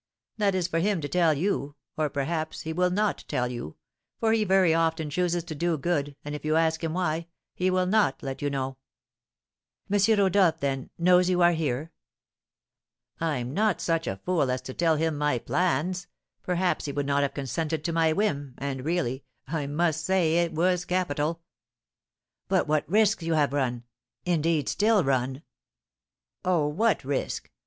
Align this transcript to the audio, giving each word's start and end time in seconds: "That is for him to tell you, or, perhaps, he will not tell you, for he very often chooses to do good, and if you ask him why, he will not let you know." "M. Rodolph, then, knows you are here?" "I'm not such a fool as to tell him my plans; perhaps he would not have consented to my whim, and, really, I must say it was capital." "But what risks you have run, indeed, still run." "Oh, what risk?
"That 0.39 0.55
is 0.55 0.67
for 0.67 0.79
him 0.79 0.99
to 1.01 1.07
tell 1.07 1.35
you, 1.35 1.75
or, 1.95 2.09
perhaps, 2.09 2.61
he 2.61 2.73
will 2.73 2.89
not 2.89 3.23
tell 3.27 3.49
you, 3.49 3.75
for 4.19 4.31
he 4.33 4.43
very 4.43 4.73
often 4.73 5.11
chooses 5.11 5.43
to 5.43 5.53
do 5.53 5.77
good, 5.77 6.15
and 6.25 6.33
if 6.33 6.43
you 6.43 6.55
ask 6.55 6.83
him 6.83 6.95
why, 6.95 7.27
he 7.53 7.69
will 7.69 7.85
not 7.85 8.23
let 8.23 8.41
you 8.41 8.49
know." 8.49 8.77
"M. 9.93 9.99
Rodolph, 10.17 10.59
then, 10.59 10.89
knows 10.97 11.29
you 11.29 11.43
are 11.43 11.51
here?" 11.51 11.91
"I'm 13.19 13.53
not 13.53 13.79
such 13.79 14.07
a 14.07 14.17
fool 14.25 14.49
as 14.49 14.63
to 14.63 14.73
tell 14.73 14.95
him 14.95 15.19
my 15.19 15.37
plans; 15.37 16.07
perhaps 16.41 16.85
he 16.85 16.91
would 16.91 17.05
not 17.05 17.21
have 17.21 17.35
consented 17.35 17.83
to 17.83 17.93
my 17.93 18.11
whim, 18.11 18.55
and, 18.57 18.83
really, 18.83 19.23
I 19.47 19.67
must 19.67 20.03
say 20.03 20.37
it 20.37 20.51
was 20.51 20.83
capital." 20.83 21.43
"But 22.47 22.67
what 22.67 22.89
risks 22.89 23.21
you 23.21 23.35
have 23.35 23.53
run, 23.53 23.83
indeed, 24.25 24.67
still 24.67 25.03
run." 25.03 25.43
"Oh, 26.43 26.65
what 26.67 27.03
risk? 27.03 27.51